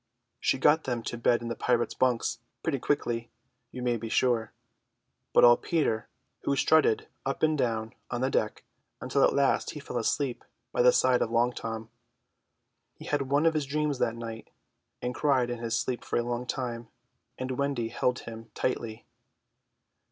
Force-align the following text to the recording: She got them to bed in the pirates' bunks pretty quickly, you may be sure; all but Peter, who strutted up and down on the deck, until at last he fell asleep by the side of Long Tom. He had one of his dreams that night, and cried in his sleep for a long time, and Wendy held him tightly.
She 0.39 0.57
got 0.57 0.85
them 0.85 1.03
to 1.03 1.15
bed 1.15 1.43
in 1.43 1.47
the 1.47 1.55
pirates' 1.55 1.93
bunks 1.93 2.39
pretty 2.63 2.79
quickly, 2.79 3.29
you 3.69 3.83
may 3.83 3.97
be 3.97 4.09
sure; 4.09 4.51
all 5.35 5.41
but 5.55 5.61
Peter, 5.61 6.07
who 6.41 6.55
strutted 6.55 7.07
up 7.23 7.43
and 7.43 7.55
down 7.55 7.93
on 8.09 8.21
the 8.21 8.31
deck, 8.31 8.63
until 8.99 9.23
at 9.23 9.35
last 9.35 9.69
he 9.75 9.79
fell 9.79 9.99
asleep 9.99 10.43
by 10.71 10.81
the 10.81 10.91
side 10.91 11.21
of 11.21 11.29
Long 11.29 11.53
Tom. 11.53 11.91
He 12.95 13.05
had 13.05 13.29
one 13.29 13.45
of 13.45 13.53
his 13.53 13.67
dreams 13.67 13.99
that 13.99 14.15
night, 14.15 14.49
and 15.03 15.13
cried 15.13 15.51
in 15.51 15.59
his 15.59 15.77
sleep 15.79 16.03
for 16.03 16.17
a 16.17 16.23
long 16.23 16.47
time, 16.47 16.87
and 17.37 17.51
Wendy 17.59 17.89
held 17.89 18.21
him 18.21 18.49
tightly. 18.55 19.05